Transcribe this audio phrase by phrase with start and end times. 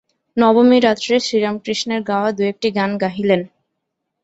[0.37, 3.41] নবমীরাত্রে শ্রীরামকৃষ্ণের গাওয়া দু-একটি গান গাহিলেন।